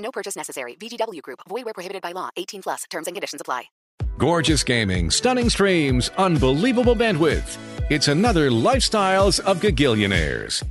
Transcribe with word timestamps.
No 0.00 0.10
purchase 0.10 0.36
necessary. 0.36 0.74
VGW 0.74 1.22
Group. 1.22 1.40
Void 1.48 1.64
where 1.64 1.74
prohibited 1.74 2.02
by 2.02 2.12
law. 2.12 2.30
18 2.36 2.62
plus. 2.62 2.84
Terms 2.90 3.06
and 3.06 3.14
conditions 3.14 3.40
apply. 3.40 3.64
Gorgeous 4.18 4.62
gaming, 4.64 5.10
stunning 5.10 5.48
streams, 5.48 6.10
unbelievable 6.18 6.94
bandwidth. 6.94 7.58
It's 7.88 8.08
another 8.08 8.50
Lifestyles 8.50 9.40
of 9.40 9.60
Gagillionaires. 9.60 10.62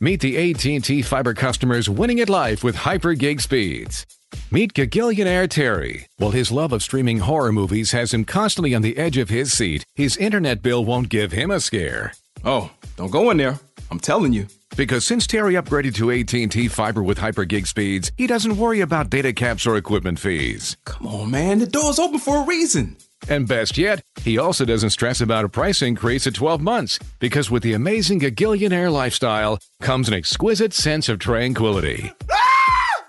Meet 0.00 0.20
the 0.20 0.50
AT&T 0.52 1.02
fiber 1.02 1.34
customers 1.34 1.88
winning 1.90 2.20
at 2.20 2.30
life 2.30 2.64
with 2.64 2.74
hyper 2.74 3.12
gig 3.14 3.40
speeds. 3.40 4.06
Meet 4.50 4.72
Gagillionaire 4.72 5.48
Terry. 5.48 6.06
While 6.16 6.30
his 6.30 6.50
love 6.50 6.72
of 6.72 6.82
streaming 6.82 7.18
horror 7.18 7.52
movies 7.52 7.92
has 7.92 8.12
him 8.12 8.24
constantly 8.24 8.74
on 8.74 8.82
the 8.82 8.96
edge 8.96 9.18
of 9.18 9.28
his 9.28 9.52
seat, 9.52 9.84
his 9.94 10.16
internet 10.16 10.62
bill 10.62 10.84
won't 10.84 11.10
give 11.10 11.32
him 11.32 11.50
a 11.50 11.60
scare. 11.60 12.14
Oh, 12.44 12.70
don't 12.96 13.12
go 13.12 13.30
in 13.30 13.36
there. 13.36 13.60
I'm 13.90 14.00
telling 14.00 14.32
you. 14.32 14.46
Because 14.76 15.04
since 15.04 15.26
Terry 15.26 15.54
upgraded 15.54 15.94
to 15.96 16.10
AT&T 16.10 16.68
fiber 16.68 17.02
with 17.02 17.18
hyper 17.18 17.44
gig 17.44 17.66
speeds, 17.66 18.10
he 18.16 18.26
doesn't 18.26 18.56
worry 18.56 18.80
about 18.80 19.10
data 19.10 19.32
caps 19.32 19.66
or 19.66 19.76
equipment 19.76 20.18
fees. 20.18 20.76
Come 20.84 21.06
on, 21.06 21.30
man. 21.30 21.58
The 21.58 21.66
door's 21.66 21.98
open 21.98 22.18
for 22.18 22.42
a 22.42 22.46
reason. 22.46 22.96
And 23.28 23.46
best 23.46 23.78
yet, 23.78 24.02
he 24.22 24.38
also 24.38 24.64
doesn't 24.64 24.90
stress 24.90 25.20
about 25.20 25.44
a 25.44 25.48
price 25.48 25.82
increase 25.82 26.26
at 26.26 26.34
12 26.34 26.60
months 26.60 26.98
because 27.20 27.50
with 27.50 27.62
the 27.62 27.74
amazing 27.74 28.20
Gagillionaire 28.20 28.90
lifestyle 28.92 29.58
comes 29.80 30.08
an 30.08 30.14
exquisite 30.14 30.72
sense 30.72 31.08
of 31.08 31.18
tranquility. 31.18 32.12
Ah! 32.30 33.04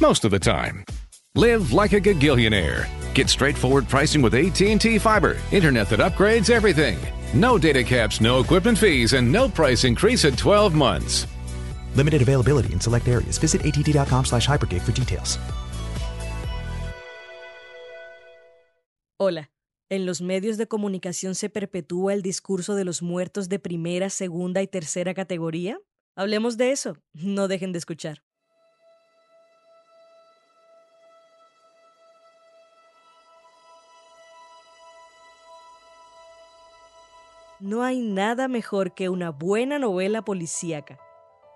Most 0.00 0.24
of 0.24 0.30
the 0.30 0.40
time. 0.40 0.84
Live 1.36 1.72
like 1.72 1.92
a 1.92 2.00
Gagillionaire. 2.00 2.88
Get 3.14 3.28
straightforward 3.28 3.88
pricing 3.88 4.22
with 4.22 4.34
AT&T 4.34 4.98
Fiber, 4.98 5.36
internet 5.52 5.88
that 5.90 6.00
upgrades 6.00 6.50
everything. 6.50 6.98
No 7.34 7.58
data 7.58 7.82
caps, 7.82 8.20
no 8.20 8.40
equipment 8.40 8.78
fees, 8.78 9.12
and 9.12 9.32
no 9.32 9.48
price 9.48 9.84
increase 9.84 10.24
at 10.24 10.38
12 10.38 10.72
months. 10.72 11.26
Limited 11.96 12.22
availability 12.22 12.72
in 12.72 12.80
select 12.80 13.08
areas. 13.08 13.38
Visit 13.38 13.62
att.com 13.62 14.24
slash 14.24 14.46
hypergig 14.46 14.82
for 14.82 14.92
details. 14.92 15.38
Hola. 19.18 19.50
En 19.90 20.06
los 20.06 20.22
medios 20.22 20.56
de 20.56 20.66
comunicación 20.66 21.34
se 21.34 21.50
perpetúa 21.50 22.14
el 22.14 22.22
discurso 22.22 22.74
de 22.74 22.84
los 22.84 23.00
muertos 23.00 23.48
de 23.48 23.58
primera, 23.58 24.10
segunda 24.10 24.60
y 24.60 24.66
tercera 24.66 25.14
categoría. 25.14 25.78
Hablemos 26.16 26.56
de 26.56 26.72
eso. 26.72 26.96
No 27.12 27.48
dejen 27.48 27.72
de 27.72 27.78
escuchar. 27.78 28.23
No 37.64 37.82
hay 37.82 38.02
nada 38.02 38.46
mejor 38.46 38.92
que 38.92 39.08
una 39.08 39.30
buena 39.30 39.78
novela 39.78 40.22
policíaca. 40.22 40.98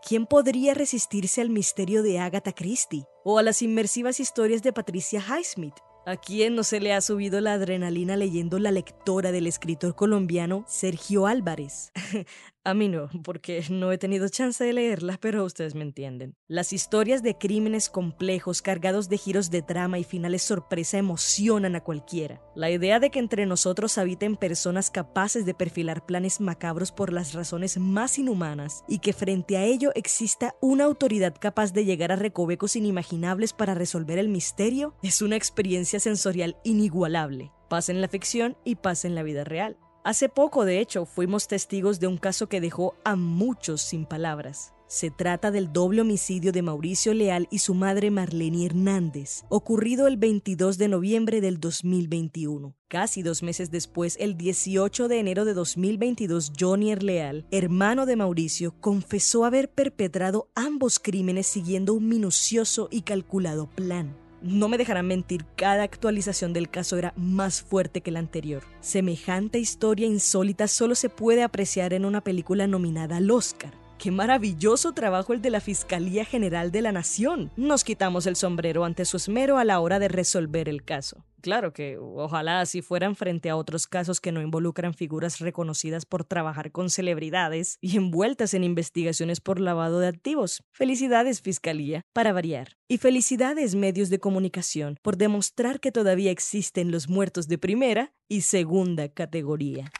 ¿Quién 0.00 0.24
podría 0.24 0.72
resistirse 0.72 1.42
al 1.42 1.50
misterio 1.50 2.02
de 2.02 2.18
Agatha 2.18 2.52
Christie 2.52 3.04
o 3.24 3.36
a 3.36 3.42
las 3.42 3.60
inmersivas 3.60 4.18
historias 4.18 4.62
de 4.62 4.72
Patricia 4.72 5.20
Highsmith? 5.20 5.74
¿A 6.06 6.16
quién 6.16 6.54
no 6.54 6.64
se 6.64 6.80
le 6.80 6.94
ha 6.94 7.00
subido 7.00 7.40
la 7.40 7.52
adrenalina 7.52 8.16
leyendo 8.16 8.58
La 8.58 8.70
lectora 8.70 9.30
del 9.30 9.46
escritor 9.46 9.94
colombiano 9.94 10.64
Sergio 10.66 11.26
Álvarez? 11.26 11.92
a 12.64 12.74
mí 12.74 12.88
no, 12.88 13.08
porque 13.24 13.62
no 13.70 13.92
he 13.92 13.98
tenido 13.98 14.28
chance 14.28 14.62
de 14.62 14.72
leerla, 14.72 15.18
pero 15.20 15.44
ustedes 15.44 15.74
me 15.74 15.82
entienden. 15.82 16.34
Las 16.46 16.72
historias 16.72 17.22
de 17.22 17.36
crímenes 17.36 17.90
complejos, 17.90 18.62
cargados 18.62 19.08
de 19.08 19.18
giros 19.18 19.50
de 19.50 19.62
trama 19.62 19.98
y 19.98 20.04
finales 20.04 20.42
sorpresa 20.42 20.98
emocionan 20.98 21.76
a 21.76 21.82
cualquiera. 21.82 22.40
La 22.54 22.70
idea 22.70 23.00
de 23.00 23.10
que 23.10 23.18
entre 23.18 23.46
nosotros 23.46 23.98
habiten 23.98 24.36
personas 24.36 24.90
capaces 24.90 25.44
de 25.44 25.54
perfilar 25.54 26.06
planes 26.06 26.40
macabros 26.40 26.90
por 26.90 27.12
las 27.12 27.34
razones 27.34 27.78
más 27.78 28.18
inhumanas 28.18 28.84
y 28.88 29.00
que 29.00 29.12
frente 29.12 29.56
a 29.56 29.64
ello 29.64 29.90
exista 29.94 30.54
una 30.60 30.84
autoridad 30.84 31.34
capaz 31.38 31.72
de 31.72 31.84
llegar 31.84 32.12
a 32.12 32.16
recovecos 32.16 32.76
inimaginables 32.76 33.52
para 33.52 33.74
resolver 33.74 34.18
el 34.18 34.28
misterio 34.28 34.94
es 35.02 35.22
una 35.22 35.36
experiencia 35.36 35.97
sensorial 36.00 36.56
inigualable. 36.64 37.52
Pasa 37.68 37.92
en 37.92 38.00
la 38.00 38.08
ficción 38.08 38.56
y 38.64 38.76
pasa 38.76 39.08
en 39.08 39.14
la 39.14 39.22
vida 39.22 39.44
real. 39.44 39.76
Hace 40.04 40.28
poco, 40.28 40.64
de 40.64 40.80
hecho, 40.80 41.04
fuimos 41.04 41.48
testigos 41.48 42.00
de 42.00 42.06
un 42.06 42.16
caso 42.16 42.48
que 42.48 42.60
dejó 42.60 42.94
a 43.04 43.16
muchos 43.16 43.82
sin 43.82 44.06
palabras. 44.06 44.72
Se 44.86 45.10
trata 45.10 45.50
del 45.50 45.70
doble 45.70 46.00
homicidio 46.00 46.50
de 46.50 46.62
Mauricio 46.62 47.12
Leal 47.12 47.46
y 47.50 47.58
su 47.58 47.74
madre 47.74 48.10
Marlene 48.10 48.64
Hernández, 48.64 49.44
ocurrido 49.50 50.06
el 50.06 50.16
22 50.16 50.78
de 50.78 50.88
noviembre 50.88 51.42
del 51.42 51.60
2021. 51.60 52.74
Casi 52.88 53.22
dos 53.22 53.42
meses 53.42 53.70
después, 53.70 54.16
el 54.18 54.38
18 54.38 55.08
de 55.08 55.18
enero 55.18 55.44
de 55.44 55.52
2022, 55.52 56.52
Johnny 56.58 56.94
Leal, 56.94 57.46
hermano 57.50 58.06
de 58.06 58.16
Mauricio, 58.16 58.74
confesó 58.80 59.44
haber 59.44 59.70
perpetrado 59.70 60.48
ambos 60.54 60.98
crímenes 60.98 61.46
siguiendo 61.48 61.92
un 61.92 62.08
minucioso 62.08 62.88
y 62.90 63.02
calculado 63.02 63.68
plan. 63.68 64.16
No 64.40 64.68
me 64.68 64.78
dejarán 64.78 65.06
mentir, 65.06 65.44
cada 65.56 65.82
actualización 65.82 66.52
del 66.52 66.70
caso 66.70 66.96
era 66.96 67.12
más 67.16 67.60
fuerte 67.62 68.00
que 68.00 68.12
la 68.12 68.20
anterior. 68.20 68.62
Semejante 68.80 69.58
historia 69.58 70.06
insólita 70.06 70.68
solo 70.68 70.94
se 70.94 71.08
puede 71.08 71.42
apreciar 71.42 71.92
en 71.92 72.04
una 72.04 72.20
película 72.20 72.66
nominada 72.66 73.16
al 73.16 73.30
Oscar. 73.30 73.72
¡Qué 73.98 74.12
maravilloso 74.12 74.92
trabajo 74.92 75.32
el 75.32 75.42
de 75.42 75.50
la 75.50 75.60
Fiscalía 75.60 76.24
General 76.24 76.70
de 76.70 76.82
la 76.82 76.92
Nación! 76.92 77.50
Nos 77.56 77.82
quitamos 77.82 78.26
el 78.26 78.36
sombrero 78.36 78.84
ante 78.84 79.04
su 79.04 79.16
esmero 79.16 79.58
a 79.58 79.64
la 79.64 79.80
hora 79.80 79.98
de 79.98 80.06
resolver 80.06 80.68
el 80.68 80.84
caso. 80.84 81.24
Claro 81.40 81.72
que 81.72 81.98
ojalá 81.98 82.60
así 82.60 82.82
fueran 82.82 83.14
frente 83.14 83.48
a 83.48 83.56
otros 83.56 83.86
casos 83.86 84.20
que 84.20 84.32
no 84.32 84.42
involucran 84.42 84.92
figuras 84.92 85.38
reconocidas 85.38 86.04
por 86.04 86.24
trabajar 86.24 86.72
con 86.72 86.90
celebridades 86.90 87.78
y 87.80 87.96
envueltas 87.96 88.54
en 88.54 88.64
investigaciones 88.64 89.40
por 89.40 89.60
lavado 89.60 90.00
de 90.00 90.08
activos. 90.08 90.64
Felicidades, 90.72 91.40
Fiscalía, 91.40 92.02
para 92.12 92.32
variar. 92.32 92.76
Y 92.88 92.98
felicidades, 92.98 93.76
medios 93.76 94.10
de 94.10 94.18
comunicación, 94.18 94.98
por 95.00 95.16
demostrar 95.16 95.78
que 95.78 95.92
todavía 95.92 96.32
existen 96.32 96.90
los 96.90 97.08
muertos 97.08 97.46
de 97.46 97.58
primera 97.58 98.12
y 98.28 98.40
segunda 98.40 99.08
categoría. 99.08 99.92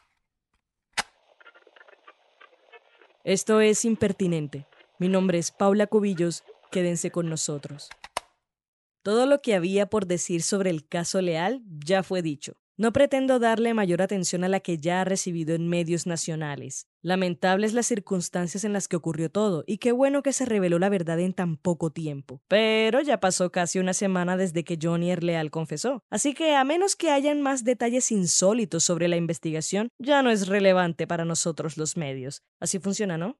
Esto 3.23 3.61
es 3.61 3.85
impertinente. 3.85 4.67
Mi 4.99 5.09
nombre 5.09 5.39
es 5.39 5.53
Paula 5.53 5.87
Cubillos. 5.87 6.43
Quédense 6.73 7.11
con 7.11 7.29
nosotros. 7.29 7.91
Todo 9.09 9.25
lo 9.25 9.41
que 9.41 9.55
había 9.55 9.87
por 9.87 10.07
decir 10.07 10.43
sobre 10.43 10.69
el 10.69 10.87
caso 10.87 11.23
Leal 11.23 11.63
ya 11.83 12.03
fue 12.03 12.21
dicho. 12.21 12.59
No 12.77 12.93
pretendo 12.93 13.39
darle 13.39 13.73
mayor 13.73 14.03
atención 14.03 14.45
a 14.45 14.49
la 14.49 14.61
que 14.61 14.77
ya 14.77 15.01
ha 15.01 15.05
recibido 15.07 15.55
en 15.55 15.67
medios 15.67 16.07
nacionales. 16.07 16.89
Lamentables 17.01 17.73
las 17.73 17.87
circunstancias 17.87 18.65
en 18.65 18.75
las 18.75 18.87
que 18.87 18.97
ocurrió 18.97 19.31
todo, 19.31 19.65
y 19.67 19.79
qué 19.79 19.93
bueno 19.93 20.23
que 20.23 20.35
se 20.35 20.45
reveló 20.45 20.79
la 20.79 20.91
verdad 20.91 21.19
en 21.21 21.33
tan 21.33 21.57
poco 21.57 21.91
tiempo. 21.91 22.43
Pero 22.49 23.01
ya 23.01 23.19
pasó 23.19 23.51
casi 23.51 23.79
una 23.79 23.95
semana 23.95 24.37
desde 24.37 24.63
que 24.63 24.79
Johnny 24.79 25.17
Leal 25.17 25.51
confesó, 25.51 26.05
así 26.11 26.35
que 26.35 26.55
a 26.55 26.63
menos 26.65 26.95
que 26.95 27.11
hayan 27.11 27.41
más 27.41 27.65
detalles 27.65 28.13
insólitos 28.13 28.85
sobre 28.85 29.09
la 29.09 29.17
investigación, 29.17 29.89
ya 29.99 30.21
no 30.21 30.31
es 30.31 30.49
relevante 30.49 31.07
para 31.07 31.25
nosotros 31.25 31.79
los 31.79 31.97
medios. 31.97 32.43
Así 32.61 32.79
funciona, 32.79 33.17
¿no? 33.17 33.39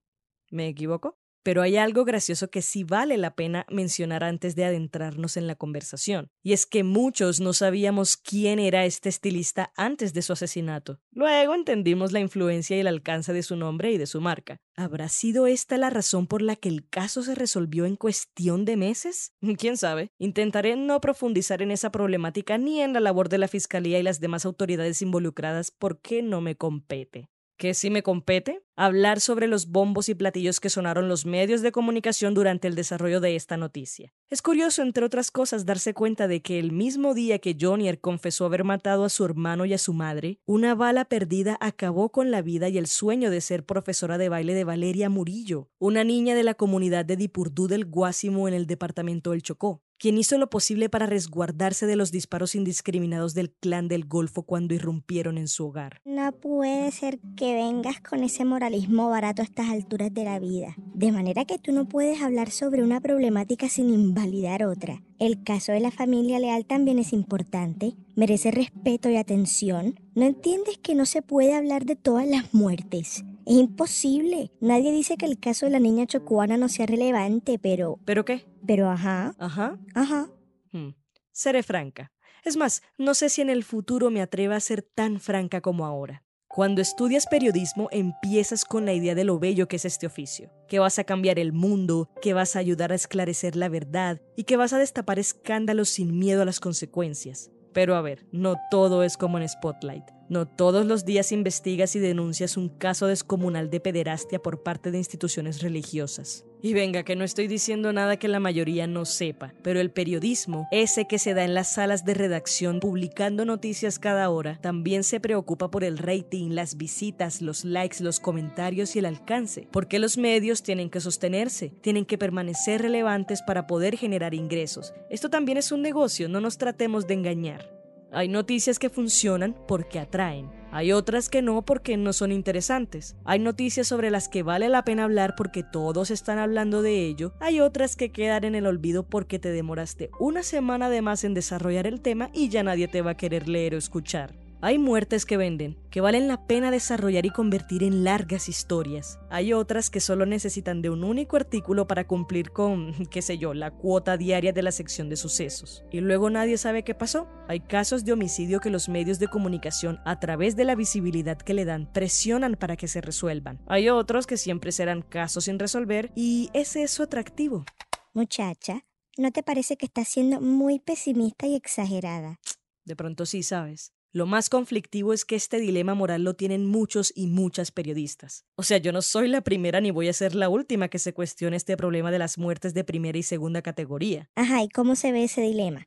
¿Me 0.51 0.67
equivoco? 0.67 1.19
Pero 1.49 1.63
hay 1.63 1.79
algo 1.79 2.05
gracioso 2.05 2.51
que 2.51 2.61
sí 2.61 2.85
vale 2.85 3.17
la 3.17 3.35
pena 3.35 3.65
mencionar 3.71 4.23
antes 4.23 4.55
de 4.55 4.67
adentrarnos 4.67 5.39
en 5.39 5.47
la 5.47 5.55
conversación, 5.55 6.31
y 6.43 6.53
es 6.53 6.67
que 6.67 6.85
muchos 6.85 7.41
no 7.41 7.55
sabíamos 7.55 8.19
quién 8.19 8.59
era 8.59 8.85
este 8.85 9.09
estilista 9.09 9.73
antes 9.75 10.13
de 10.13 10.21
su 10.21 10.35
asesinato. 10.35 11.01
Luego 11.11 11.55
entendimos 11.55 12.13
la 12.13 12.21
influencia 12.21 12.77
y 12.77 12.81
el 12.81 12.87
alcance 12.87 13.33
de 13.33 13.43
su 13.43 13.57
nombre 13.57 13.91
y 13.91 13.97
de 13.97 14.05
su 14.05 14.21
marca. 14.21 14.59
¿Habrá 14.77 15.09
sido 15.09 15.47
esta 15.47 15.79
la 15.79 15.89
razón 15.89 16.27
por 16.27 16.43
la 16.43 16.55
que 16.55 16.69
el 16.69 16.87
caso 16.87 17.23
se 17.23 17.35
resolvió 17.35 17.87
en 17.87 17.97
cuestión 17.97 18.67
de 18.67 18.77
meses? 18.77 19.33
¿Quién 19.59 19.79
sabe? 19.79 20.11
Intentaré 20.19 20.77
no 20.77 21.01
profundizar 21.01 21.63
en 21.63 21.71
esa 21.71 21.91
problemática 21.91 22.59
ni 22.59 22.83
en 22.83 22.93
la 22.93 23.01
labor 23.01 23.31
de 23.31 23.39
la 23.39 23.49
Fiscalía 23.49 23.99
y 23.99 24.03
las 24.03 24.21
demás 24.21 24.45
autoridades 24.45 25.01
involucradas 25.01 25.71
porque 25.71 26.21
no 26.21 26.43
me 26.43 26.57
compete 26.57 27.31
que 27.59 27.75
sí 27.75 27.91
me 27.91 28.03
compete, 28.03 28.63
hablar 28.77 29.21
sobre 29.21 29.49
los 29.49 29.67
bombos 29.67 30.09
y 30.09 30.15
platillos 30.15 30.61
que 30.61 30.71
sonaron 30.71 31.09
los 31.09 31.27
medios 31.27 31.61
de 31.61 31.73
comunicación 31.73 32.33
durante 32.33 32.69
el 32.69 32.77
desarrollo 32.77 33.21
de 33.21 33.35
esta 33.35 33.57
noticia. 33.57 34.15
Es 34.31 34.41
curioso, 34.41 34.83
entre 34.83 35.05
otras 35.05 35.31
cosas, 35.33 35.67
darse 35.67 35.93
cuenta 35.93 36.29
de 36.29 36.41
que 36.41 36.61
el 36.61 36.71
mismo 36.71 37.15
día 37.15 37.41
que 37.41 37.57
Jonier 37.61 38.01
confesó 38.01 38.47
haber 38.47 38.63
matado 38.63 39.05
a 39.05 39.09
su 39.09 39.25
hermano 39.25 39.65
y 39.67 39.75
a 39.75 39.79
su 39.79 39.93
madre, 39.93 40.39
una 40.47 40.77
bala 40.77 41.05
perdida 41.05 41.59
acabó 41.61 42.11
con 42.11 42.31
la 42.31 42.41
vida 42.41 42.69
y 42.69 42.79
el 42.79 42.87
sueño 42.87 43.31
de 43.31 43.41
ser 43.41 43.67
profesora 43.67 44.17
de 44.17 44.29
baile 44.29 44.55
de 44.55 44.65
Valeria 44.65 45.11
Murillo, 45.11 45.69
una 45.79 46.05
niña 46.05 46.37
de 46.37 46.45
la 46.45 46.55
comunidad 46.55 47.05
de 47.05 47.17
Dipurdú 47.17 47.67
del 47.67 47.85
Guásimo 47.85 48.47
en 48.47 48.55
el 48.55 48.67
departamento 48.69 49.33
del 49.33 49.43
Chocó. 49.43 49.83
Quien 49.99 50.19
hizo 50.19 50.39
lo 50.39 50.49
posible 50.49 50.89
para 50.89 51.07
resguardarse 51.07 51.87
de 51.87 51.97
los 51.97 52.13
disparos 52.13 52.55
indiscriminados 52.55 53.35
del 53.35 53.51
clan 53.51 53.89
del 53.89 54.05
Golfo 54.05 54.43
cuando 54.43 54.75
irrumpieron 54.75 55.39
en 55.39 55.49
su 55.49 55.67
hogar. 55.67 56.01
No 56.05 56.33
puede 56.33 56.91
ser 56.93 57.19
que 57.37 57.55
vengas 57.55 58.01
con 58.01 58.23
ese 58.23 58.45
moralismo 58.45 59.11
barato 59.11 59.43
a 59.43 59.45
estas 59.45 59.69
alturas 59.69 60.13
de 60.13 60.25
la 60.25 60.39
vida. 60.39 60.75
De 60.95 61.13
manera 61.13 61.45
que 61.45 61.59
tú 61.59 61.73
no 61.73 61.89
puedes 61.89 62.23
hablar 62.23 62.51
sobre 62.51 62.83
una 62.83 63.01
problemática 63.01 63.69
sin 63.69 63.91
invalidar 63.91 64.65
otra. 64.65 65.03
El 65.19 65.43
caso 65.43 65.73
de 65.73 65.81
la 65.81 65.91
familia 65.91 66.39
Leal 66.39 66.65
también 66.65 66.99
es 66.99 67.13
importante, 67.13 67.97
merece 68.15 68.53
respeto 68.53 69.11
y 69.11 69.17
atención. 69.17 69.99
¿No 70.15 70.25
entiendes 70.25 70.79
que 70.79 70.95
no 70.95 71.07
se 71.07 71.23
puede 71.23 71.55
hablar 71.55 71.85
de 71.85 71.97
todas 71.97 72.27
las 72.27 72.55
muertes? 72.55 73.25
Es 73.49 73.55
imposible. 73.55 74.53
Nadie 74.61 74.93
dice 74.93 75.17
que 75.17 75.25
el 75.25 75.41
caso 75.41 75.65
de 75.65 75.73
la 75.73 75.81
niña 75.81 76.07
chocuana 76.07 76.59
no 76.59 76.69
sea 76.69 76.85
relevante, 76.85 77.59
pero... 77.59 77.99
¿Pero 78.05 78.27
qué? 78.27 78.45
Pero 78.67 78.91
ajá. 78.91 79.35
Ajá. 79.39 79.79
Ajá. 79.95 80.29
Hmm. 80.71 80.91
Seré 81.33 81.63
franca. 81.63 82.13
Es 82.45 82.59
más, 82.59 82.83
no 82.99 83.15
sé 83.15 83.31
si 83.31 83.41
en 83.41 83.49
el 83.49 83.65
futuro 83.65 84.11
me 84.11 84.21
atreva 84.21 84.57
a 84.57 84.61
ser 84.61 84.83
tan 84.83 85.19
franca 85.19 85.63
como 85.63 85.87
ahora. 85.87 86.25
Cuando 86.47 86.83
estudias 86.83 87.27
periodismo 87.27 87.89
empiezas 87.91 88.67
con 88.67 88.85
la 88.85 88.93
idea 88.93 89.15
de 89.15 89.25
lo 89.25 89.39
bello 89.39 89.67
que 89.67 89.77
es 89.77 89.87
este 89.87 90.07
oficio, 90.07 90.51
que 90.69 90.79
vas 90.79 90.99
a 90.99 91.05
cambiar 91.05 91.39
el 91.39 91.55
mundo, 91.55 92.11
que 92.21 92.35
vas 92.35 92.55
a 92.55 92.59
ayudar 92.59 92.93
a 92.93 92.97
esclarecer 92.97 93.57
la 93.57 93.71
verdad 93.71 94.21
y 94.37 94.45
que 94.45 94.59
vas 94.59 94.75
a 94.75 94.79
destapar 94.79 95.19
escándalos 95.19 95.89
sin 95.89 96.19
miedo 96.19 96.43
a 96.43 96.45
las 96.45 96.61
consecuencias. 96.61 97.51
Pero 97.73 97.95
a 97.95 98.03
ver, 98.03 98.27
no 98.33 98.57
todo 98.71 99.03
es 99.03 99.17
como 99.17 99.39
en 99.39 99.49
Spotlight. 99.49 100.05
No 100.29 100.47
todos 100.47 100.87
los 100.87 101.05
días 101.05 101.33
investigas 101.33 101.97
y 101.97 101.99
denuncias 101.99 102.57
un 102.57 102.69
caso 102.69 103.07
descomunal 103.07 103.71
de 103.71 103.81
pederastia 103.81 104.41
por 104.41 104.63
parte 104.63 104.91
de 104.91 104.99
instituciones 104.99 105.63
religiosas. 105.63 106.45
Y 106.61 106.73
venga, 106.75 107.05
que 107.05 107.15
no 107.15 107.25
estoy 107.25 107.47
diciendo 107.47 107.93
nada 107.93 108.17
que 108.17 108.27
la 108.27 108.41
mayoría 108.41 108.89
no 108.89 109.05
sepa, 109.05 109.55
pero 109.63 109.81
el 109.81 109.93
periodismo, 109.93 110.67
ese 110.73 111.07
que 111.07 111.19
se 111.21 111.33
da 111.33 111.45
en 111.45 111.55
las 111.55 111.75
salas 111.75 112.05
de 112.05 112.15
redacción 112.15 112.81
publicando 112.81 113.45
noticias 113.45 114.01
cada 114.01 114.29
hora, 114.31 114.59
también 114.61 115.05
se 115.05 115.21
preocupa 115.21 115.71
por 115.71 115.85
el 115.85 115.99
rating, 115.99 116.51
las 116.51 116.77
visitas, 116.77 117.43
los 117.43 117.65
likes, 117.65 118.03
los 118.03 118.19
comentarios 118.19 118.97
y 118.97 118.99
el 118.99 119.07
alcance, 119.07 119.69
porque 119.71 120.01
los 120.01 120.19
medios 120.19 120.65
tienen 120.65 120.91
que 120.91 121.01
sostenerse, 121.01 121.71
tienen 121.81 122.05
que 122.05 122.19
permanecer 122.19 122.83
relevantes 122.83 123.41
para 123.43 123.69
poder 123.69 123.97
generar 123.97 124.35
ingresos. 124.35 124.95
Esto 125.11 125.31
también 125.31 125.59
es 125.59 125.71
un 125.71 125.83
negocio, 125.83 126.29
no 126.29 126.41
nos 126.41 126.59
tratemos 126.59 127.07
de 127.07 127.15
engañar. 127.15 127.71
Hay 128.11 128.27
noticias 128.29 128.79
que 128.79 128.91
funcionan 128.91 129.55
porque 129.69 130.01
atraen. 130.01 130.58
Hay 130.71 130.93
otras 130.93 131.29
que 131.29 131.43
no 131.43 131.63
porque 131.63 131.97
no 131.97 132.13
son 132.13 132.31
interesantes. 132.31 133.17
Hay 133.25 133.39
noticias 133.39 133.87
sobre 133.87 134.11
las 134.11 134.29
que 134.29 134.43
vale 134.43 134.69
la 134.69 134.85
pena 134.85 135.05
hablar 135.05 135.35
porque 135.37 135.63
todos 135.63 136.11
están 136.11 136.39
hablando 136.39 136.83
de 136.83 137.07
ello. 137.07 137.33
Hay 137.41 137.61
otras 137.61 137.97
que 137.97 138.11
quedan 138.11 138.45
en 138.45 138.55
el 138.55 138.67
olvido 138.67 139.03
porque 139.03 139.39
te 139.39 139.51
demoraste 139.51 140.11
una 140.19 140.43
semana 140.43 140.91
de 140.91 141.03
más 141.03 141.25
en 141.25 141.35
desarrollar 141.35 141.87
el 141.87 142.01
tema 142.01 142.31
y 142.35 142.49
ya 142.51 142.63
nadie 142.63 142.89
te 142.89 143.03
va 143.03 143.13
a 143.13 143.17
querer 143.17 143.49
leer 143.49 143.75
o 143.75 143.79
escuchar. 143.79 144.48
Hay 144.61 144.77
muertes 144.77 145.25
que 145.25 145.37
venden, 145.37 145.79
que 145.89 146.01
valen 146.01 146.27
la 146.27 146.49
pena 146.49 146.73
desarrollar 146.73 147.25
y 147.25 147.31
convertir 147.31 147.85
en 147.85 148.03
largas 148.03 148.49
historias. 148.49 149.21
Hay 149.31 149.53
otras 149.53 149.89
que 149.89 150.01
solo 150.01 150.27
necesitan 150.27 150.83
de 150.83 150.91
un 150.91 151.05
único 151.05 151.37
artículo 151.37 151.87
para 151.87 152.09
cumplir 152.09 152.51
con, 152.51 152.93
qué 153.11 153.23
sé 153.23 153.39
yo, 153.39 153.55
la 153.55 153.71
cuota 153.71 154.17
diaria 154.17 154.53
de 154.53 154.63
la 154.63 154.73
sección 154.73 155.09
de 155.09 155.17
sucesos. 155.17 155.85
Y 155.93 156.01
luego 156.01 156.29
nadie 156.29 156.59
sabe 156.59 156.83
qué 156.83 156.93
pasó. 156.93 157.29
Hay 157.47 157.61
casos 157.61 158.05
de 158.05 158.13
homicidio 158.13 158.59
que 158.59 158.71
los 158.71 158.89
medios 158.89 159.21
de 159.21 159.29
comunicación, 159.29 160.01
a 160.05 160.19
través 160.19 160.57
de 160.57 160.65
la 160.65 160.75
visibilidad 160.75 161.39
que 161.39 161.55
le 161.55 161.65
dan, 161.65 161.93
presionan 161.93 162.57
para 162.57 162.77
que 162.77 162.89
se 162.89 163.01
resuelvan. 163.01 163.61
Hay 163.69 163.89
otros 163.91 164.27
que 164.27 164.37
siempre 164.37 164.73
serán 164.73 165.03
casos 165.03 165.45
sin 165.45 165.61
resolver 165.61 166.11
y 166.17 166.51
es 166.53 166.75
eso 166.75 167.05
atractivo. 167.05 167.65
Muchacha, 168.13 168.85
¿no 169.17 169.31
te 169.31 169.45
parece 169.45 169.77
que 169.77 169.87
estás 169.87 170.09
siendo 170.09 170.41
muy 170.41 170.81
pesimista 170.81 171.47
y 171.47 171.55
exagerada? 171.55 172.41
De 172.85 172.97
pronto 172.97 173.25
sí 173.25 173.45
sabes. 173.45 173.93
Lo 174.19 174.27
más 174.27 174.49
conflictivo 174.49 175.13
es 175.13 175.25
que 175.25 175.37
este 175.37 175.61
dilema 175.61 175.95
moral 175.95 176.25
lo 176.25 176.35
tienen 176.35 176.67
muchos 176.67 177.13
y 177.15 177.29
muchas 177.29 177.71
periodistas. 177.71 178.45
O 178.57 178.65
sea, 178.65 178.79
yo 178.79 178.91
no 178.91 179.01
soy 179.01 179.29
la 179.29 179.43
primera 179.43 179.81
ni 179.81 179.93
voy 179.93 180.09
a 180.09 180.13
ser 180.13 180.35
la 180.35 180.49
última 180.49 180.89
que 180.89 180.99
se 180.99 181.15
cuestione 181.15 181.57
este 181.57 181.77
problema 181.77 182.11
de 182.11 182.19
las 182.19 182.37
muertes 182.37 182.75
de 182.75 182.83
primera 182.83 183.17
y 183.17 183.23
segunda 183.23 183.63
categoría. 183.63 184.29
Ajá, 184.35 184.61
¿y 184.65 184.71
cómo 184.71 184.97
se 184.97 185.13
ve 185.13 185.23
ese 185.23 185.43
dilema? 185.43 185.87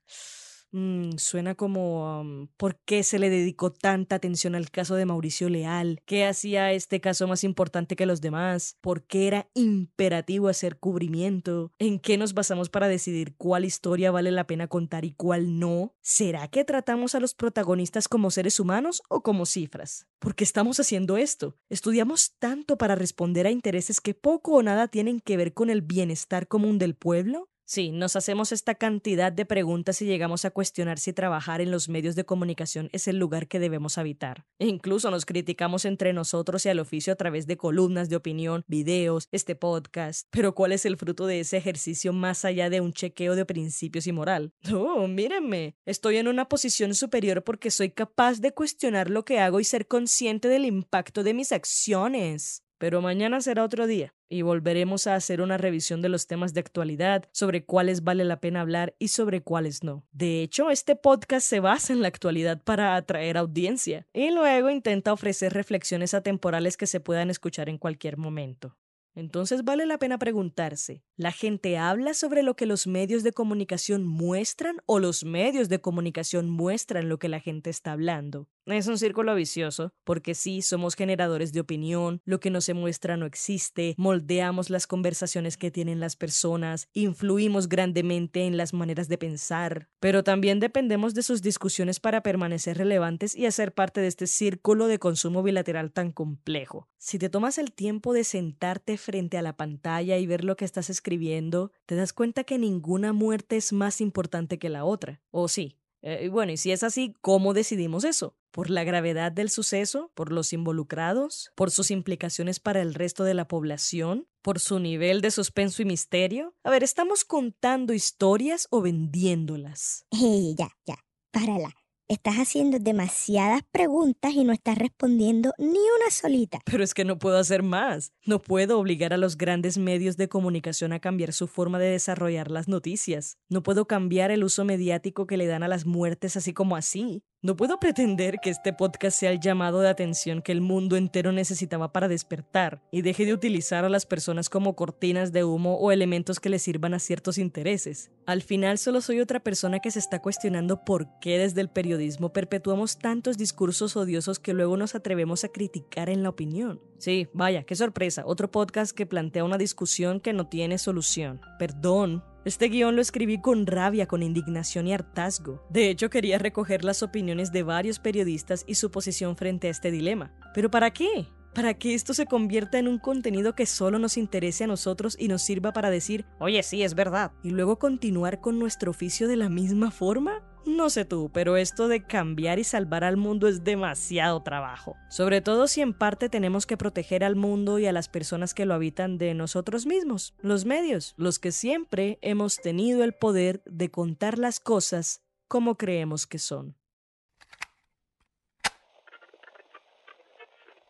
Mm, 0.73 1.17
suena 1.17 1.55
como 1.55 2.47
¿por 2.55 2.79
qué 2.85 3.03
se 3.03 3.19
le 3.19 3.29
dedicó 3.29 3.73
tanta 3.73 4.15
atención 4.15 4.55
al 4.55 4.71
caso 4.71 4.95
de 4.95 5.05
Mauricio 5.05 5.49
Leal? 5.49 6.01
¿Qué 6.05 6.25
hacía 6.25 6.71
este 6.71 7.01
caso 7.01 7.27
más 7.27 7.43
importante 7.43 7.97
que 7.97 8.05
los 8.05 8.21
demás? 8.21 8.77
¿Por 8.79 9.03
qué 9.03 9.27
era 9.27 9.49
imperativo 9.53 10.47
hacer 10.47 10.77
cubrimiento? 10.79 11.73
¿En 11.77 11.99
qué 11.99 12.17
nos 12.17 12.33
basamos 12.33 12.69
para 12.69 12.87
decidir 12.87 13.35
cuál 13.35 13.65
historia 13.65 14.11
vale 14.11 14.31
la 14.31 14.47
pena 14.47 14.67
contar 14.67 15.03
y 15.03 15.11
cuál 15.11 15.59
no? 15.59 15.93
¿Será 16.01 16.47
que 16.47 16.63
tratamos 16.63 17.15
a 17.15 17.19
los 17.19 17.33
protagonistas 17.33 18.07
como 18.07 18.31
seres 18.31 18.57
humanos 18.59 19.01
o 19.09 19.23
como 19.23 19.45
cifras? 19.45 20.07
¿Por 20.19 20.35
qué 20.35 20.45
estamos 20.45 20.79
haciendo 20.79 21.17
esto? 21.17 21.57
¿Estudiamos 21.69 22.35
tanto 22.39 22.77
para 22.77 22.95
responder 22.95 23.45
a 23.45 23.51
intereses 23.51 23.99
que 23.99 24.13
poco 24.13 24.53
o 24.53 24.63
nada 24.63 24.87
tienen 24.87 25.19
que 25.19 25.35
ver 25.35 25.53
con 25.53 25.69
el 25.69 25.81
bienestar 25.81 26.47
común 26.47 26.77
del 26.77 26.95
pueblo? 26.95 27.50
Sí, 27.71 27.93
nos 27.93 28.17
hacemos 28.17 28.51
esta 28.51 28.75
cantidad 28.75 29.31
de 29.31 29.45
preguntas 29.45 30.01
y 30.01 30.05
llegamos 30.05 30.43
a 30.43 30.51
cuestionar 30.51 30.99
si 30.99 31.13
trabajar 31.13 31.61
en 31.61 31.71
los 31.71 31.87
medios 31.87 32.17
de 32.17 32.25
comunicación 32.25 32.89
es 32.91 33.07
el 33.07 33.15
lugar 33.15 33.47
que 33.47 33.59
debemos 33.59 33.97
habitar. 33.97 34.45
E 34.59 34.67
incluso 34.67 35.09
nos 35.09 35.25
criticamos 35.25 35.85
entre 35.85 36.11
nosotros 36.11 36.65
y 36.65 36.69
al 36.69 36.79
oficio 36.79 37.13
a 37.13 37.15
través 37.15 37.47
de 37.47 37.55
columnas 37.55 38.09
de 38.09 38.17
opinión, 38.17 38.65
videos, 38.67 39.29
este 39.31 39.55
podcast. 39.55 40.27
Pero 40.31 40.53
¿cuál 40.53 40.73
es 40.73 40.85
el 40.85 40.97
fruto 40.97 41.27
de 41.27 41.39
ese 41.39 41.55
ejercicio 41.55 42.11
más 42.11 42.43
allá 42.43 42.69
de 42.69 42.81
un 42.81 42.91
chequeo 42.91 43.37
de 43.37 43.45
principios 43.45 44.05
y 44.05 44.11
moral? 44.11 44.51
Oh, 44.73 45.07
mírenme, 45.07 45.77
estoy 45.85 46.17
en 46.17 46.27
una 46.27 46.49
posición 46.49 46.93
superior 46.93 47.45
porque 47.45 47.71
soy 47.71 47.91
capaz 47.91 48.41
de 48.41 48.53
cuestionar 48.53 49.09
lo 49.09 49.23
que 49.23 49.39
hago 49.39 49.61
y 49.61 49.63
ser 49.63 49.87
consciente 49.87 50.49
del 50.49 50.65
impacto 50.65 51.23
de 51.23 51.33
mis 51.33 51.53
acciones. 51.53 52.65
Pero 52.81 52.99
mañana 52.99 53.41
será 53.41 53.63
otro 53.63 53.85
día 53.85 54.15
y 54.27 54.41
volveremos 54.41 55.05
a 55.05 55.13
hacer 55.13 55.39
una 55.39 55.59
revisión 55.59 56.01
de 56.01 56.09
los 56.09 56.25
temas 56.25 56.55
de 56.55 56.61
actualidad, 56.61 57.25
sobre 57.31 57.63
cuáles 57.63 58.03
vale 58.03 58.25
la 58.25 58.39
pena 58.39 58.61
hablar 58.61 58.95
y 58.97 59.09
sobre 59.09 59.43
cuáles 59.43 59.83
no. 59.83 60.03
De 60.11 60.41
hecho, 60.41 60.71
este 60.71 60.95
podcast 60.95 61.47
se 61.47 61.59
basa 61.59 61.93
en 61.93 62.01
la 62.01 62.07
actualidad 62.07 62.59
para 62.63 62.95
atraer 62.95 63.37
audiencia 63.37 64.07
y 64.13 64.31
luego 64.31 64.71
intenta 64.71 65.13
ofrecer 65.13 65.53
reflexiones 65.53 66.15
atemporales 66.15 66.75
que 66.75 66.87
se 66.87 66.99
puedan 66.99 67.29
escuchar 67.29 67.69
en 67.69 67.77
cualquier 67.77 68.17
momento. 68.17 68.75
Entonces 69.13 69.63
vale 69.63 69.85
la 69.85 69.99
pena 69.99 70.17
preguntarse, 70.17 71.03
¿la 71.17 71.31
gente 71.31 71.77
habla 71.77 72.13
sobre 72.13 72.43
lo 72.43 72.55
que 72.55 72.65
los 72.65 72.87
medios 72.87 73.23
de 73.23 73.33
comunicación 73.33 74.05
muestran 74.05 74.77
o 74.85 74.99
los 74.99 75.25
medios 75.25 75.69
de 75.69 75.81
comunicación 75.81 76.49
muestran 76.49 77.09
lo 77.09 77.19
que 77.19 77.27
la 77.27 77.41
gente 77.41 77.69
está 77.69 77.91
hablando? 77.91 78.47
Es 78.71 78.87
un 78.87 78.97
círculo 78.97 79.35
vicioso, 79.35 79.93
porque 80.03 80.33
sí, 80.33 80.61
somos 80.61 80.95
generadores 80.95 81.51
de 81.51 81.59
opinión, 81.59 82.21
lo 82.25 82.39
que 82.39 82.49
no 82.49 82.61
se 82.61 82.73
muestra 82.73 83.17
no 83.17 83.25
existe, 83.25 83.95
moldeamos 83.97 84.69
las 84.69 84.87
conversaciones 84.87 85.57
que 85.57 85.71
tienen 85.71 85.99
las 85.99 86.15
personas, 86.15 86.87
influimos 86.93 87.67
grandemente 87.67 88.45
en 88.45 88.55
las 88.55 88.73
maneras 88.73 89.09
de 89.09 89.17
pensar, 89.17 89.89
pero 89.99 90.23
también 90.23 90.59
dependemos 90.59 91.13
de 91.13 91.23
sus 91.23 91.41
discusiones 91.41 91.99
para 91.99 92.23
permanecer 92.23 92.77
relevantes 92.77 93.35
y 93.35 93.45
hacer 93.45 93.73
parte 93.73 93.99
de 93.99 94.07
este 94.07 94.27
círculo 94.27 94.87
de 94.87 94.99
consumo 94.99 95.43
bilateral 95.43 95.91
tan 95.91 96.11
complejo. 96.11 96.87
Si 96.97 97.19
te 97.19 97.29
tomas 97.29 97.57
el 97.57 97.73
tiempo 97.73 98.13
de 98.13 98.23
sentarte 98.23 98.97
frente 98.97 99.37
a 99.37 99.41
la 99.41 99.57
pantalla 99.57 100.17
y 100.17 100.27
ver 100.27 100.43
lo 100.43 100.55
que 100.55 100.65
estás 100.65 100.89
escribiendo, 100.89 101.71
te 101.85 101.95
das 101.95 102.13
cuenta 102.13 102.43
que 102.43 102.57
ninguna 102.57 103.11
muerte 103.11 103.57
es 103.57 103.73
más 103.73 104.01
importante 104.01 104.59
que 104.59 104.69
la 104.69 104.85
otra. 104.85 105.21
¿O 105.31 105.47
sí? 105.47 105.77
Eh, 106.01 106.29
bueno, 106.29 106.51
y 106.51 106.57
si 106.57 106.71
es 106.71 106.83
así, 106.83 107.13
¿cómo 107.21 107.53
decidimos 107.53 108.03
eso? 108.03 108.35
¿Por 108.51 108.69
la 108.69 108.83
gravedad 108.83 109.31
del 109.31 109.49
suceso? 109.49 110.11
¿Por 110.13 110.33
los 110.33 110.51
involucrados? 110.51 111.51
¿Por 111.55 111.71
sus 111.71 111.89
implicaciones 111.89 112.59
para 112.59 112.81
el 112.81 112.93
resto 112.93 113.23
de 113.23 113.33
la 113.33 113.47
población? 113.47 114.27
¿Por 114.41 114.59
su 114.59 114.79
nivel 114.79 115.21
de 115.21 115.31
suspenso 115.31 115.81
y 115.81 115.85
misterio? 115.85 116.53
A 116.65 116.69
ver, 116.69 116.83
¿estamos 116.83 117.23
contando 117.23 117.93
historias 117.93 118.67
o 118.69 118.81
vendiéndolas? 118.81 120.05
Hey, 120.11 120.53
ya, 120.57 120.69
ya, 120.85 120.97
párala. 121.31 121.73
Estás 122.09 122.35
haciendo 122.35 122.77
demasiadas 122.77 123.61
preguntas 123.71 124.33
y 124.33 124.43
no 124.43 124.51
estás 124.51 124.77
respondiendo 124.77 125.53
ni 125.57 125.69
una 125.69 126.11
solita. 126.11 126.59
Pero 126.65 126.83
es 126.83 126.93
que 126.93 127.05
no 127.05 127.17
puedo 127.19 127.37
hacer 127.37 127.63
más. 127.63 128.11
No 128.25 128.41
puedo 128.41 128.79
obligar 128.79 129.13
a 129.13 129.17
los 129.17 129.37
grandes 129.37 129.77
medios 129.77 130.17
de 130.17 130.27
comunicación 130.27 130.91
a 130.91 130.99
cambiar 130.99 131.31
su 131.31 131.47
forma 131.47 131.79
de 131.79 131.91
desarrollar 131.91 132.51
las 132.51 132.67
noticias. 132.67 133.37
No 133.47 133.63
puedo 133.63 133.87
cambiar 133.87 134.29
el 134.29 134.43
uso 134.43 134.65
mediático 134.65 135.25
que 135.25 135.37
le 135.37 135.47
dan 135.47 135.63
a 135.63 135.69
las 135.69 135.85
muertes 135.85 136.35
así 136.35 136.51
como 136.51 136.75
así. 136.75 137.23
No 137.43 137.55
puedo 137.55 137.79
pretender 137.79 138.37
que 138.39 138.51
este 138.51 138.71
podcast 138.71 139.17
sea 139.17 139.31
el 139.31 139.39
llamado 139.39 139.79
de 139.79 139.89
atención 139.89 140.43
que 140.43 140.51
el 140.51 140.61
mundo 140.61 140.95
entero 140.95 141.31
necesitaba 141.31 141.91
para 141.91 142.07
despertar 142.07 142.83
y 142.91 143.01
deje 143.01 143.25
de 143.25 143.33
utilizar 143.33 143.83
a 143.83 143.89
las 143.89 144.05
personas 144.05 144.47
como 144.47 144.75
cortinas 144.75 145.31
de 145.31 145.43
humo 145.43 145.73
o 145.79 145.91
elementos 145.91 146.39
que 146.39 146.49
le 146.49 146.59
sirvan 146.59 146.93
a 146.93 146.99
ciertos 146.99 147.39
intereses. 147.39 148.11
Al 148.27 148.43
final 148.43 148.77
solo 148.77 149.01
soy 149.01 149.21
otra 149.21 149.39
persona 149.39 149.79
que 149.79 149.89
se 149.89 149.97
está 149.97 150.21
cuestionando 150.21 150.85
por 150.85 151.07
qué 151.19 151.39
desde 151.39 151.61
el 151.61 151.69
periodismo 151.69 152.31
perpetuamos 152.31 152.99
tantos 152.99 153.39
discursos 153.39 153.97
odiosos 153.97 154.37
que 154.37 154.53
luego 154.53 154.77
nos 154.77 154.93
atrevemos 154.93 155.43
a 155.43 155.49
criticar 155.49 156.11
en 156.11 156.21
la 156.21 156.29
opinión. 156.29 156.79
Sí, 156.99 157.27
vaya, 157.33 157.63
qué 157.63 157.75
sorpresa, 157.75 158.21
otro 158.27 158.51
podcast 158.51 158.95
que 158.95 159.07
plantea 159.07 159.43
una 159.43 159.57
discusión 159.57 160.19
que 160.19 160.33
no 160.33 160.45
tiene 160.45 160.77
solución. 160.77 161.41
Perdón, 161.57 162.23
Este 162.43 162.69
guion 162.69 162.95
lo 162.95 163.03
escribí 163.03 163.39
con 163.39 163.67
rabia, 163.67 164.07
con 164.07 164.23
indignación 164.23 164.87
y 164.87 164.93
hartazgo. 164.93 165.63
De 165.69 165.91
hecho, 165.91 166.09
quería 166.09 166.39
recoger 166.39 166.83
las 166.83 167.03
opiniones 167.03 167.51
de 167.51 167.61
varios 167.61 167.99
periodistas 167.99 168.63
y 168.65 168.75
su 168.75 168.89
posición 168.89 169.37
frente 169.37 169.67
a 169.67 169.69
este 169.69 169.91
dilema. 169.91 170.33
¿Pero 170.55 170.71
para 170.71 170.89
qué? 170.89 171.27
¿Para 171.53 171.75
que 171.75 171.93
esto 171.93 172.15
se 172.15 172.25
convierta 172.25 172.79
en 172.79 172.87
un 172.87 172.97
contenido 172.97 173.53
que 173.53 173.67
solo 173.67 173.99
nos 173.99 174.17
interese 174.17 174.63
a 174.63 174.67
nosotros 174.67 175.15
y 175.19 175.27
nos 175.27 175.43
sirva 175.43 175.71
para 175.71 175.91
decir, 175.91 176.25
oye, 176.39 176.63
sí, 176.63 176.81
es 176.81 176.95
verdad, 176.95 177.33
y 177.43 177.51
luego 177.51 177.77
continuar 177.77 178.39
con 178.39 178.57
nuestro 178.57 178.89
oficio 178.89 179.27
de 179.27 179.35
la 179.35 179.49
misma 179.49 179.91
forma? 179.91 180.41
No 180.65 180.91
sé 180.91 181.05
tú, 181.05 181.31
pero 181.33 181.57
esto 181.57 181.87
de 181.87 182.03
cambiar 182.03 182.59
y 182.59 182.63
salvar 182.63 183.03
al 183.03 183.17
mundo 183.17 183.47
es 183.47 183.63
demasiado 183.63 184.43
trabajo. 184.43 184.95
Sobre 185.09 185.41
todo 185.41 185.67
si 185.67 185.81
en 185.81 185.93
parte 185.93 186.29
tenemos 186.29 186.67
que 186.67 186.77
proteger 186.77 187.23
al 187.23 187.35
mundo 187.35 187.79
y 187.79 187.87
a 187.87 187.91
las 187.91 188.07
personas 188.09 188.53
que 188.53 188.65
lo 188.65 188.75
habitan 188.75 189.17
de 189.17 189.33
nosotros 189.33 189.87
mismos, 189.87 190.35
los 190.39 190.65
medios, 190.65 191.15
los 191.17 191.39
que 191.39 191.51
siempre 191.51 192.19
hemos 192.21 192.57
tenido 192.57 193.03
el 193.03 193.13
poder 193.13 193.63
de 193.65 193.89
contar 193.89 194.37
las 194.37 194.59
cosas 194.59 195.23
como 195.47 195.75
creemos 195.75 196.27
que 196.27 196.37
son. 196.37 196.77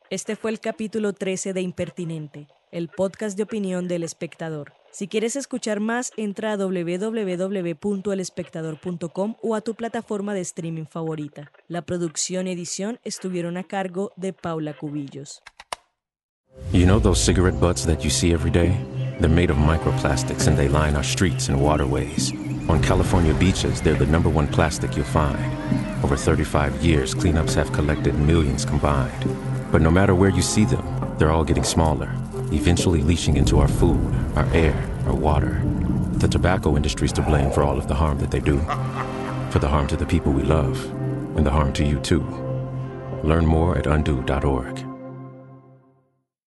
Este 0.10 0.36
fue 0.36 0.52
el 0.52 0.60
capítulo 0.60 1.14
13 1.14 1.54
de 1.54 1.62
Impertinente, 1.62 2.48
el 2.72 2.90
podcast 2.90 3.38
de 3.38 3.44
opinión 3.44 3.88
del 3.88 4.04
espectador. 4.04 4.74
Si 4.92 5.08
quieres 5.08 5.36
escuchar 5.36 5.80
más, 5.80 6.12
entra 6.18 6.52
a 6.52 6.58
www.elespectador.com 6.58 9.36
o 9.42 9.56
a 9.56 9.62
tu 9.62 9.74
plataforma 9.76 10.34
de 10.34 10.42
streaming 10.42 10.86
favorita. 10.86 11.52
La 11.68 11.82
producción 11.82 12.48
y 12.48 12.52
edición 12.52 13.00
estuvieron 13.04 13.58
a 13.58 13.64
cargo 13.64 14.12
de 14.18 14.34
Paula 14.34 14.78
Cubillos. 14.78 15.42
You 16.74 16.86
know 16.86 17.00
those 17.00 17.24
cigarette 17.24 17.60
butts 17.60 17.86
that 17.86 18.04
you 18.04 18.10
see 18.10 18.34
every 18.34 18.52
day? 18.52 18.76
They're 19.20 19.30
made 19.30 19.52
of 19.52 19.58
microplastics 19.58 20.48
and 20.48 20.58
they 20.58 20.68
line 20.68 20.96
our 20.96 21.04
streets 21.04 21.50
and 21.50 21.62
waterways. 21.62 22.34
On 22.68 22.82
California 22.82 23.34
beaches, 23.34 23.82
they're 23.82 23.96
the 23.96 24.06
number 24.06 24.30
one 24.30 24.48
plastic 24.48 24.96
you'll 24.96 25.06
find. 25.06 25.40
Over 26.04 26.18
35 26.18 26.84
years, 26.84 27.14
cleanups 27.14 27.56
have 27.56 27.72
collected 27.72 28.16
millions 28.16 28.66
combined. 28.66 29.26
But 29.72 29.82
no 29.82 29.92
matter 29.92 30.16
where 30.16 30.30
you 30.30 30.42
see 30.42 30.66
them, 30.66 30.84
they're 31.18 31.32
all 31.32 31.44
getting 31.44 31.64
smaller, 31.64 32.10
eventually 32.52 33.02
leaching 33.02 33.38
into 33.38 33.60
our 33.60 33.68
food, 33.68 34.14
our 34.36 34.46
air, 34.54 34.76
our 35.06 35.16
water. 35.16 35.62
The 36.14 36.28
tobacco 36.28 36.76
industry's 36.76 37.14
to 37.14 37.22
blame 37.22 37.52
for 37.52 37.64
all 37.64 37.78
of 37.78 37.88
the 37.88 37.96
harm 37.96 38.20
that 38.20 38.32
they 38.32 38.40
do. 38.40 38.60
For 39.50 39.60
the 39.60 39.68
harm 39.68 39.88
to 39.88 39.98
the 39.98 40.06
people 40.06 40.32
we 40.32 40.44
love, 40.44 40.84
and 41.36 41.46
the 41.46 41.52
harm 41.52 41.74
to 41.74 41.86
you 41.86 42.00
too. 42.00 42.22
Learn 43.24 43.46
more 43.46 43.78
at 43.78 43.88
undo.org. 43.88 44.91